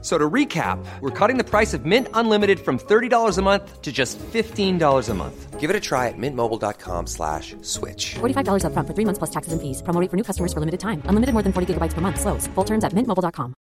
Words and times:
So 0.00 0.16
to 0.16 0.30
recap, 0.30 0.78
we're 1.00 1.10
cutting 1.10 1.38
the 1.38 1.44
price 1.44 1.74
of 1.74 1.84
Mint 1.84 2.06
Unlimited 2.14 2.60
from 2.60 2.78
$30 2.78 3.36
a 3.36 3.42
month 3.42 3.82
to 3.82 3.90
just 3.90 4.16
$15 4.18 5.08
a 5.08 5.14
month. 5.14 5.58
Give 5.58 5.70
it 5.70 5.74
a 5.74 5.80
try 5.80 6.06
at 6.06 6.14
mintmobile.com 6.16 7.08
slash 7.08 7.56
switch. 7.62 8.14
$45 8.20 8.62
upfront 8.62 8.86
for 8.86 8.94
three 8.94 9.04
months 9.04 9.18
plus 9.18 9.30
taxes 9.30 9.52
and 9.52 9.60
fees. 9.60 9.82
Promo 9.82 10.00
rate 10.00 10.08
for 10.08 10.16
new 10.16 10.22
customers 10.22 10.52
for 10.52 10.60
limited 10.60 10.78
time. 10.78 11.02
Unlimited 11.08 11.32
more 11.34 11.42
than 11.42 11.52
40 11.52 11.74
gigabytes 11.74 11.94
per 11.94 12.00
month. 12.00 12.20
Slows. 12.20 12.46
Full 12.54 12.64
terms 12.64 12.84
at 12.84 12.92
mintmobile.com. 12.92 13.54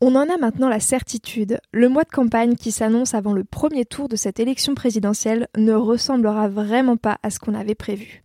On 0.00 0.16
en 0.16 0.28
a 0.28 0.36
maintenant 0.36 0.68
la 0.68 0.80
certitude. 0.80 1.60
Le 1.72 1.88
mois 1.88 2.04
de 2.04 2.10
campagne 2.10 2.56
qui 2.56 2.72
s'annonce 2.72 3.14
avant 3.14 3.32
le 3.32 3.44
premier 3.44 3.84
tour 3.84 4.08
de 4.08 4.16
cette 4.16 4.40
élection 4.40 4.74
présidentielle 4.74 5.48
ne 5.56 5.72
ressemblera 5.72 6.48
vraiment 6.48 6.96
pas 6.96 7.18
à 7.22 7.30
ce 7.30 7.38
qu'on 7.38 7.54
avait 7.54 7.74
prévu. 7.74 8.23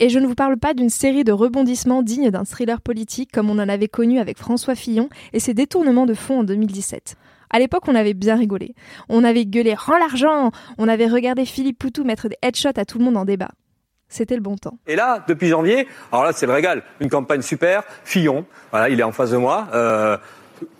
Et 0.00 0.08
je 0.08 0.18
ne 0.20 0.26
vous 0.26 0.36
parle 0.36 0.56
pas 0.56 0.74
d'une 0.74 0.90
série 0.90 1.24
de 1.24 1.32
rebondissements 1.32 2.02
dignes 2.02 2.30
d'un 2.30 2.44
thriller 2.44 2.80
politique 2.80 3.32
comme 3.32 3.50
on 3.50 3.58
en 3.58 3.68
avait 3.68 3.88
connu 3.88 4.20
avec 4.20 4.38
François 4.38 4.76
Fillon 4.76 5.08
et 5.32 5.40
ses 5.40 5.54
détournements 5.54 6.06
de 6.06 6.14
fonds 6.14 6.40
en 6.40 6.44
2017. 6.44 7.16
À 7.50 7.58
l'époque, 7.58 7.84
on 7.88 7.94
avait 7.94 8.14
bien 8.14 8.36
rigolé. 8.36 8.74
On 9.08 9.24
avait 9.24 9.44
gueulé 9.46 9.74
Rends 9.74 9.98
l'argent 9.98 10.52
On 10.76 10.86
avait 10.86 11.08
regardé 11.08 11.44
Philippe 11.44 11.78
Poutou 11.78 12.04
mettre 12.04 12.28
des 12.28 12.36
headshots 12.42 12.78
à 12.78 12.84
tout 12.84 12.98
le 12.98 13.04
monde 13.04 13.16
en 13.16 13.24
débat. 13.24 13.50
C'était 14.08 14.36
le 14.36 14.40
bon 14.40 14.56
temps. 14.56 14.78
Et 14.86 14.96
là, 14.96 15.24
depuis 15.28 15.48
janvier, 15.48 15.86
alors 16.12 16.24
là, 16.24 16.32
c'est 16.32 16.46
le 16.46 16.52
régal. 16.52 16.82
Une 17.00 17.10
campagne 17.10 17.42
super. 17.42 17.82
Fillon, 18.04 18.46
voilà, 18.70 18.88
il 18.88 19.00
est 19.00 19.02
en 19.02 19.12
face 19.12 19.32
de 19.32 19.36
moi. 19.36 19.68
Euh, 19.74 20.16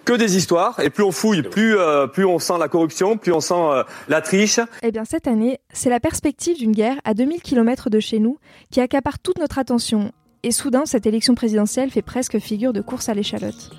que 0.04 0.12
des 0.12 0.36
histoires. 0.36 0.80
Et 0.80 0.90
plus 0.90 1.04
on 1.04 1.12
fouille, 1.12 1.42
plus, 1.42 1.76
euh, 1.76 2.06
plus 2.06 2.24
on 2.24 2.38
sent 2.38 2.54
la 2.58 2.68
corruption, 2.68 3.16
plus 3.16 3.32
on 3.32 3.40
sent 3.40 3.54
euh, 3.54 3.82
la 4.08 4.20
triche. 4.20 4.60
Eh 4.82 4.90
bien, 4.90 5.04
cette 5.04 5.26
année, 5.26 5.58
c'est 5.72 5.90
la 5.90 6.00
perspective 6.00 6.56
d'une 6.56 6.72
guerre 6.72 6.96
à 7.04 7.14
2000 7.14 7.42
km 7.42 7.90
de 7.90 8.00
chez 8.00 8.18
nous 8.18 8.38
qui 8.70 8.80
accapare 8.80 9.18
toute 9.18 9.38
notre 9.38 9.58
attention. 9.58 10.12
Et 10.42 10.52
soudain, 10.52 10.84
cette 10.86 11.06
élection 11.06 11.34
présidentielle 11.34 11.90
fait 11.90 12.02
presque 12.02 12.38
figure 12.38 12.72
de 12.72 12.80
course 12.80 13.08
à 13.08 13.14
l'échalote. 13.14 13.70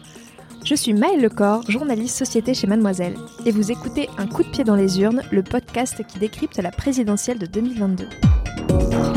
Je 0.66 0.76
suis 0.76 0.94
Maëlle 0.94 1.22
Lecor, 1.22 1.64
journaliste 1.70 2.18
société 2.18 2.54
chez 2.54 2.68
Mademoiselle, 2.68 3.16
et 3.46 3.52
vous 3.52 3.72
écoutez 3.72 4.10
Un 4.18 4.28
coup 4.28 4.44
de 4.44 4.50
pied 4.50 4.66
dans 4.66 4.76
les 4.76 5.00
urnes, 5.00 5.24
le 5.32 5.42
podcast 5.42 6.06
qui 6.06 6.20
décrypte 6.20 6.58
la 6.58 6.72
présidentielle 6.72 7.40
de 7.40 7.46
2022. 7.46 9.09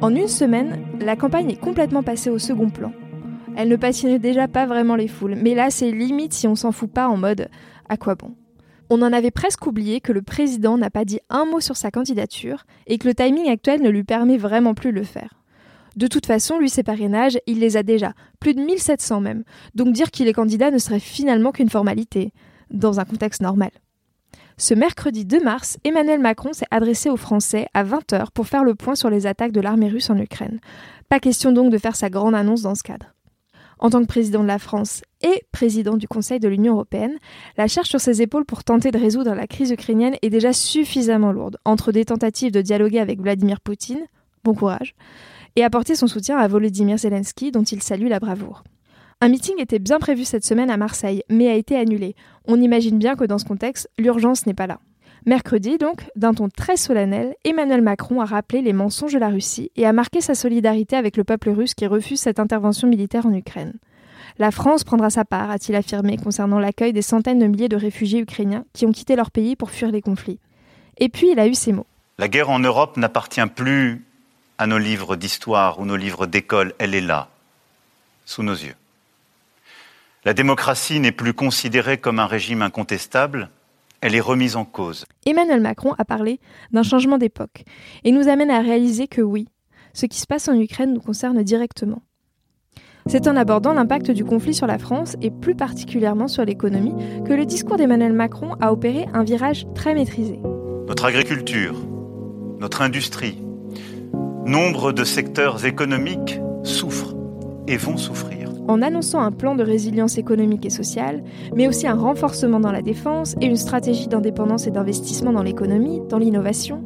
En 0.00 0.14
une 0.14 0.28
semaine, 0.28 0.78
la 1.00 1.16
campagne 1.16 1.50
est 1.50 1.60
complètement 1.60 2.04
passée 2.04 2.30
au 2.30 2.38
second 2.38 2.70
plan. 2.70 2.92
Elle 3.56 3.68
ne 3.68 3.74
passionnait 3.74 4.20
déjà 4.20 4.46
pas 4.46 4.64
vraiment 4.64 4.94
les 4.94 5.08
foules, 5.08 5.34
mais 5.34 5.56
là 5.56 5.70
c'est 5.70 5.90
limite 5.90 6.32
si 6.32 6.46
on 6.46 6.54
s'en 6.54 6.70
fout 6.70 6.88
pas 6.88 7.08
en 7.08 7.16
mode 7.16 7.48
à 7.88 7.96
quoi 7.96 8.14
bon? 8.14 8.36
On 8.90 9.02
en 9.02 9.12
avait 9.12 9.32
presque 9.32 9.66
oublié 9.66 10.00
que 10.00 10.12
le 10.12 10.22
président 10.22 10.78
n'a 10.78 10.88
pas 10.88 11.04
dit 11.04 11.18
un 11.30 11.46
mot 11.46 11.58
sur 11.58 11.76
sa 11.76 11.90
candidature 11.90 12.64
et 12.86 12.98
que 12.98 13.08
le 13.08 13.14
timing 13.14 13.48
actuel 13.48 13.82
ne 13.82 13.90
lui 13.90 14.04
permet 14.04 14.36
vraiment 14.36 14.74
plus 14.74 14.92
de 14.92 14.98
le 14.98 15.04
faire. 15.04 15.34
De 15.96 16.06
toute 16.06 16.26
façon, 16.26 16.60
lui, 16.60 16.70
ses 16.70 16.84
parrainages, 16.84 17.40
il 17.48 17.58
les 17.58 17.76
a 17.76 17.82
déjà, 17.82 18.12
plus 18.38 18.54
de 18.54 18.60
1700 18.60 19.20
même, 19.20 19.42
donc 19.74 19.92
dire 19.92 20.12
qu'il 20.12 20.28
est 20.28 20.32
candidat 20.32 20.70
ne 20.70 20.78
serait 20.78 21.00
finalement 21.00 21.50
qu'une 21.50 21.70
formalité, 21.70 22.32
dans 22.70 23.00
un 23.00 23.04
contexte 23.04 23.42
normal. 23.42 23.70
Ce 24.60 24.74
mercredi 24.74 25.24
2 25.24 25.40
mars, 25.40 25.78
Emmanuel 25.84 26.18
Macron 26.18 26.52
s'est 26.52 26.66
adressé 26.72 27.08
aux 27.10 27.16
Français 27.16 27.68
à 27.74 27.84
20h 27.84 28.32
pour 28.34 28.48
faire 28.48 28.64
le 28.64 28.74
point 28.74 28.96
sur 28.96 29.08
les 29.08 29.28
attaques 29.28 29.52
de 29.52 29.60
l'armée 29.60 29.88
russe 29.88 30.10
en 30.10 30.18
Ukraine. 30.18 30.58
Pas 31.08 31.20
question 31.20 31.52
donc 31.52 31.70
de 31.70 31.78
faire 31.78 31.94
sa 31.94 32.10
grande 32.10 32.34
annonce 32.34 32.62
dans 32.62 32.74
ce 32.74 32.82
cadre. 32.82 33.14
En 33.78 33.88
tant 33.90 34.00
que 34.00 34.08
président 34.08 34.42
de 34.42 34.48
la 34.48 34.58
France 34.58 35.02
et 35.22 35.44
président 35.52 35.96
du 35.96 36.08
Conseil 36.08 36.40
de 36.40 36.48
l'Union 36.48 36.74
européenne, 36.74 37.16
la 37.56 37.68
charge 37.68 37.86
sur 37.86 38.00
ses 38.00 38.20
épaules 38.20 38.44
pour 38.44 38.64
tenter 38.64 38.90
de 38.90 38.98
résoudre 38.98 39.32
la 39.32 39.46
crise 39.46 39.70
ukrainienne 39.70 40.16
est 40.22 40.30
déjà 40.30 40.52
suffisamment 40.52 41.30
lourde, 41.30 41.58
entre 41.64 41.92
des 41.92 42.04
tentatives 42.04 42.50
de 42.50 42.60
dialoguer 42.60 42.98
avec 42.98 43.20
Vladimir 43.20 43.60
Poutine, 43.60 44.08
bon 44.42 44.54
courage, 44.54 44.96
et 45.54 45.62
apporter 45.62 45.94
son 45.94 46.08
soutien 46.08 46.36
à 46.36 46.48
Volodymyr 46.48 46.98
Zelensky, 46.98 47.52
dont 47.52 47.62
il 47.62 47.80
salue 47.80 48.08
la 48.08 48.18
bravoure. 48.18 48.64
Un 49.20 49.30
meeting 49.30 49.60
était 49.60 49.80
bien 49.80 49.98
prévu 49.98 50.24
cette 50.24 50.44
semaine 50.44 50.70
à 50.70 50.76
Marseille, 50.76 51.24
mais 51.28 51.48
a 51.48 51.54
été 51.54 51.76
annulé. 51.76 52.14
On 52.46 52.60
imagine 52.60 52.98
bien 52.98 53.16
que 53.16 53.24
dans 53.24 53.38
ce 53.38 53.44
contexte, 53.44 53.90
l'urgence 53.98 54.46
n'est 54.46 54.54
pas 54.54 54.68
là. 54.68 54.78
Mercredi, 55.26 55.76
donc, 55.76 56.04
d'un 56.14 56.34
ton 56.34 56.48
très 56.48 56.76
solennel, 56.76 57.34
Emmanuel 57.44 57.82
Macron 57.82 58.20
a 58.20 58.24
rappelé 58.24 58.62
les 58.62 58.72
mensonges 58.72 59.12
de 59.12 59.18
la 59.18 59.30
Russie 59.30 59.72
et 59.74 59.86
a 59.86 59.92
marqué 59.92 60.20
sa 60.20 60.36
solidarité 60.36 60.94
avec 60.94 61.16
le 61.16 61.24
peuple 61.24 61.50
russe 61.50 61.74
qui 61.74 61.84
refuse 61.88 62.20
cette 62.20 62.38
intervention 62.38 62.86
militaire 62.86 63.26
en 63.26 63.34
Ukraine. 63.34 63.72
La 64.38 64.52
France 64.52 64.84
prendra 64.84 65.10
sa 65.10 65.24
part, 65.24 65.50
a-t-il 65.50 65.74
affirmé, 65.74 66.16
concernant 66.16 66.60
l'accueil 66.60 66.92
des 66.92 67.02
centaines 67.02 67.40
de 67.40 67.46
milliers 67.48 67.68
de 67.68 67.76
réfugiés 67.76 68.20
ukrainiens 68.20 68.64
qui 68.72 68.86
ont 68.86 68.92
quitté 68.92 69.16
leur 69.16 69.32
pays 69.32 69.56
pour 69.56 69.72
fuir 69.72 69.90
les 69.90 70.00
conflits. 70.00 70.38
Et 70.98 71.08
puis 71.08 71.32
il 71.32 71.40
a 71.40 71.48
eu 71.48 71.54
ces 71.54 71.72
mots. 71.72 71.86
La 72.18 72.28
guerre 72.28 72.50
en 72.50 72.60
Europe 72.60 72.96
n'appartient 72.96 73.46
plus 73.52 74.04
à 74.58 74.68
nos 74.68 74.78
livres 74.78 75.16
d'histoire 75.16 75.80
ou 75.80 75.86
nos 75.86 75.96
livres 75.96 76.26
d'école, 76.26 76.72
elle 76.78 76.94
est 76.94 77.00
là, 77.00 77.30
sous 78.24 78.44
nos 78.44 78.54
yeux. 78.54 78.76
La 80.24 80.34
démocratie 80.34 80.98
n'est 80.98 81.12
plus 81.12 81.32
considérée 81.32 81.98
comme 81.98 82.18
un 82.18 82.26
régime 82.26 82.62
incontestable, 82.62 83.50
elle 84.00 84.14
est 84.14 84.20
remise 84.20 84.56
en 84.56 84.64
cause. 84.64 85.06
Emmanuel 85.26 85.60
Macron 85.60 85.94
a 85.96 86.04
parlé 86.04 86.40
d'un 86.72 86.82
changement 86.82 87.18
d'époque 87.18 87.64
et 88.04 88.10
nous 88.10 88.28
amène 88.28 88.50
à 88.50 88.60
réaliser 88.60 89.06
que 89.06 89.22
oui, 89.22 89.46
ce 89.92 90.06
qui 90.06 90.18
se 90.18 90.26
passe 90.26 90.48
en 90.48 90.58
Ukraine 90.58 90.92
nous 90.92 91.00
concerne 91.00 91.42
directement. 91.42 92.02
C'est 93.06 93.26
en 93.26 93.36
abordant 93.36 93.72
l'impact 93.72 94.10
du 94.10 94.24
conflit 94.24 94.54
sur 94.54 94.66
la 94.66 94.78
France 94.78 95.16
et 95.22 95.30
plus 95.30 95.54
particulièrement 95.54 96.28
sur 96.28 96.44
l'économie 96.44 96.94
que 97.24 97.32
le 97.32 97.46
discours 97.46 97.76
d'Emmanuel 97.76 98.12
Macron 98.12 98.54
a 98.60 98.72
opéré 98.72 99.06
un 99.14 99.24
virage 99.24 99.66
très 99.74 99.94
maîtrisé. 99.94 100.38
Notre 100.86 101.06
agriculture, 101.06 101.74
notre 102.60 102.82
industrie, 102.82 103.42
nombre 104.44 104.92
de 104.92 105.04
secteurs 105.04 105.64
économiques 105.64 106.40
souffrent 106.64 107.14
et 107.66 107.76
vont 107.76 107.96
souffrir 107.96 108.37
en 108.68 108.82
annonçant 108.82 109.20
un 109.20 109.32
plan 109.32 109.54
de 109.54 109.64
résilience 109.64 110.18
économique 110.18 110.64
et 110.66 110.70
sociale, 110.70 111.24
mais 111.56 111.66
aussi 111.66 111.86
un 111.86 111.94
renforcement 111.94 112.60
dans 112.60 112.70
la 112.70 112.82
défense 112.82 113.34
et 113.40 113.46
une 113.46 113.56
stratégie 113.56 114.06
d'indépendance 114.06 114.66
et 114.66 114.70
d'investissement 114.70 115.32
dans 115.32 115.42
l'économie, 115.42 116.00
dans 116.08 116.18
l'innovation, 116.18 116.84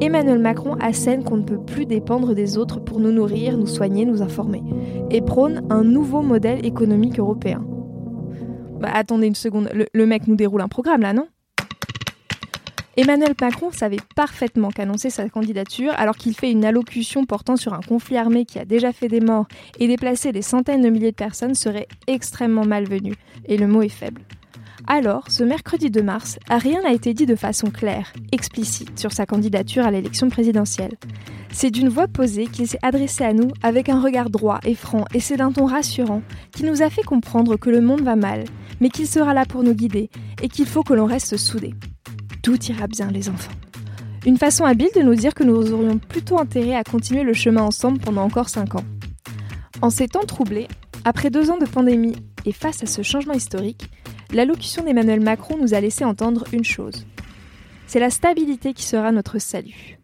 Emmanuel 0.00 0.38
Macron 0.38 0.76
assène 0.80 1.24
qu'on 1.24 1.38
ne 1.38 1.42
peut 1.42 1.60
plus 1.60 1.84
dépendre 1.86 2.34
des 2.34 2.56
autres 2.56 2.80
pour 2.80 3.00
nous 3.00 3.12
nourrir, 3.12 3.58
nous 3.58 3.66
soigner, 3.66 4.04
nous 4.04 4.22
informer, 4.22 4.62
et 5.10 5.20
prône 5.20 5.62
un 5.68 5.84
nouveau 5.84 6.22
modèle 6.22 6.64
économique 6.64 7.18
européen. 7.18 7.64
Bah 8.80 8.90
attendez 8.92 9.26
une 9.26 9.34
seconde, 9.34 9.70
le, 9.74 9.86
le 9.92 10.06
mec 10.06 10.26
nous 10.28 10.36
déroule 10.36 10.60
un 10.60 10.68
programme 10.68 11.00
là, 11.00 11.12
non? 11.12 11.26
Emmanuel 12.98 13.34
Macron 13.38 13.70
savait 13.72 13.98
parfaitement 14.14 14.70
qu'annoncer 14.70 15.10
sa 15.10 15.28
candidature, 15.28 15.92
alors 15.98 16.16
qu'il 16.16 16.34
fait 16.34 16.50
une 16.50 16.64
allocution 16.64 17.26
portant 17.26 17.56
sur 17.56 17.74
un 17.74 17.82
conflit 17.82 18.16
armé 18.16 18.46
qui 18.46 18.58
a 18.58 18.64
déjà 18.64 18.90
fait 18.90 19.08
des 19.08 19.20
morts 19.20 19.46
et 19.78 19.86
déplacé 19.86 20.32
des 20.32 20.40
centaines 20.40 20.80
de 20.80 20.88
milliers 20.88 21.10
de 21.10 21.16
personnes, 21.16 21.54
serait 21.54 21.88
extrêmement 22.06 22.64
malvenu. 22.64 23.12
Et 23.44 23.58
le 23.58 23.66
mot 23.66 23.82
est 23.82 23.90
faible. 23.90 24.22
Alors, 24.86 25.24
ce 25.28 25.44
mercredi 25.44 25.90
2 25.90 26.02
mars, 26.02 26.38
rien 26.48 26.80
n'a 26.80 26.94
été 26.94 27.12
dit 27.12 27.26
de 27.26 27.36
façon 27.36 27.70
claire, 27.70 28.14
explicite, 28.32 28.98
sur 28.98 29.12
sa 29.12 29.26
candidature 29.26 29.84
à 29.84 29.90
l'élection 29.90 30.30
présidentielle. 30.30 30.96
C'est 31.52 31.70
d'une 31.70 31.90
voix 31.90 32.08
posée 32.08 32.46
qu'il 32.46 32.66
s'est 32.66 32.78
adressé 32.80 33.24
à 33.24 33.34
nous 33.34 33.50
avec 33.62 33.90
un 33.90 34.00
regard 34.00 34.30
droit 34.30 34.58
et 34.64 34.74
franc, 34.74 35.04
et 35.12 35.20
c'est 35.20 35.36
d'un 35.36 35.52
ton 35.52 35.66
rassurant 35.66 36.22
qui 36.50 36.64
nous 36.64 36.80
a 36.80 36.88
fait 36.88 37.02
comprendre 37.02 37.56
que 37.56 37.68
le 37.68 37.82
monde 37.82 38.02
va 38.02 38.16
mal, 38.16 38.44
mais 38.80 38.88
qu'il 38.88 39.06
sera 39.06 39.34
là 39.34 39.44
pour 39.44 39.62
nous 39.62 39.74
guider 39.74 40.08
et 40.42 40.48
qu'il 40.48 40.66
faut 40.66 40.82
que 40.82 40.94
l'on 40.94 41.06
reste 41.06 41.36
soudés 41.36 41.74
tout 42.46 42.64
ira 42.66 42.86
bien 42.86 43.10
les 43.10 43.28
enfants. 43.28 43.50
Une 44.24 44.36
façon 44.36 44.64
habile 44.64 44.90
de 44.94 45.02
nous 45.02 45.16
dire 45.16 45.34
que 45.34 45.42
nous 45.42 45.72
aurions 45.72 45.98
plutôt 45.98 46.38
intérêt 46.38 46.76
à 46.76 46.84
continuer 46.84 47.24
le 47.24 47.32
chemin 47.32 47.62
ensemble 47.62 47.98
pendant 47.98 48.22
encore 48.22 48.50
5 48.50 48.76
ans. 48.76 48.84
En 49.82 49.90
ces 49.90 50.06
temps 50.06 50.24
troublés, 50.24 50.68
après 51.04 51.28
deux 51.28 51.50
ans 51.50 51.58
de 51.58 51.64
pandémie 51.64 52.14
et 52.44 52.52
face 52.52 52.84
à 52.84 52.86
ce 52.86 53.02
changement 53.02 53.34
historique, 53.34 53.90
l'allocution 54.32 54.84
d'Emmanuel 54.84 55.18
Macron 55.18 55.56
nous 55.60 55.74
a 55.74 55.80
laissé 55.80 56.04
entendre 56.04 56.44
une 56.52 56.62
chose. 56.62 57.04
C'est 57.88 57.98
la 57.98 58.10
stabilité 58.10 58.74
qui 58.74 58.84
sera 58.84 59.10
notre 59.10 59.40
salut. 59.40 59.98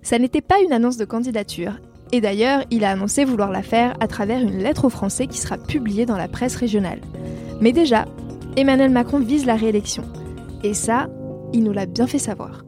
Ça 0.00 0.20
n'était 0.20 0.40
pas 0.40 0.60
une 0.64 0.72
annonce 0.72 0.98
de 0.98 1.04
candidature, 1.04 1.80
et 2.12 2.20
d'ailleurs, 2.20 2.62
il 2.70 2.84
a 2.84 2.92
annoncé 2.92 3.24
vouloir 3.24 3.50
la 3.50 3.64
faire 3.64 3.96
à 3.98 4.06
travers 4.06 4.40
une 4.40 4.62
lettre 4.62 4.84
aux 4.84 4.90
Français 4.90 5.26
qui 5.26 5.38
sera 5.38 5.58
publiée 5.58 6.06
dans 6.06 6.16
la 6.16 6.28
presse 6.28 6.54
régionale. 6.54 7.00
Mais 7.60 7.72
déjà, 7.72 8.04
Emmanuel 8.56 8.90
Macron 8.90 9.18
vise 9.18 9.46
la 9.46 9.56
réélection. 9.56 10.04
Et 10.62 10.74
ça, 10.74 11.08
il 11.52 11.64
nous 11.64 11.72
l'a 11.72 11.86
bien 11.86 12.06
fait 12.06 12.18
savoir. 12.18 12.67